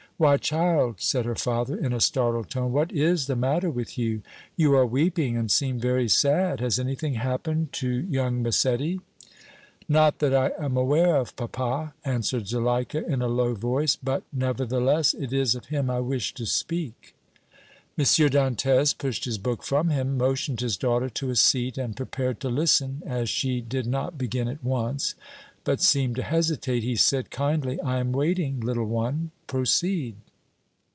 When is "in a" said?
1.75-1.99, 13.03-13.27